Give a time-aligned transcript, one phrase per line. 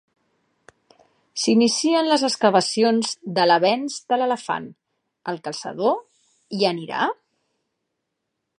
[1.41, 4.65] S'inicien les excavacions de l'Avenc de l'Elefant.
[5.33, 5.95] El caçador,
[6.59, 7.07] hi anirà?